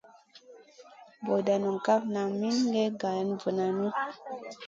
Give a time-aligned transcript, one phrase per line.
[1.23, 3.87] Bur NDA ndo kaf nan min gue gara vu nanu.